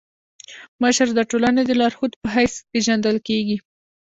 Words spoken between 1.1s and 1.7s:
د ټولني